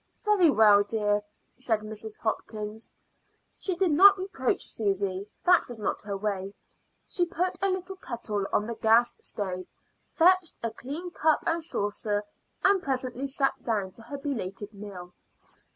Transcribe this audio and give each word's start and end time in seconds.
"Very 0.25 0.49
well, 0.49 0.81
dear," 0.81 1.21
said 1.59 1.81
Mrs. 1.81 2.17
Hopkins. 2.17 2.89
She 3.59 3.75
did 3.75 3.91
not 3.91 4.17
reproach 4.17 4.67
Susy; 4.67 5.29
that 5.45 5.67
was 5.67 5.77
not 5.77 6.01
her 6.01 6.17
way. 6.17 6.55
She 7.05 7.23
put 7.27 7.59
a 7.61 7.69
little 7.69 7.97
kettle 7.97 8.47
on 8.51 8.65
the 8.65 8.73
gas 8.73 9.13
stove, 9.19 9.67
fetched 10.15 10.57
a 10.63 10.71
clean 10.71 11.11
cup 11.11 11.43
and 11.45 11.63
saucer, 11.63 12.23
and 12.63 12.81
presently 12.81 13.27
sat 13.27 13.61
down 13.61 13.91
to 13.91 14.01
her 14.01 14.17
belated 14.17 14.73
meal. 14.73 15.13